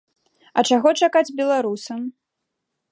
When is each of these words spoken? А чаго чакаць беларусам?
А 0.61 0.63
чаго 0.71 0.89
чакаць 1.03 1.35
беларусам? 1.43 1.99